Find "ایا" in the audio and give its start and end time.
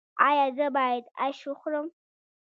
0.27-0.45